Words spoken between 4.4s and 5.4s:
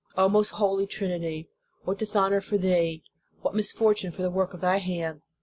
of Thy hands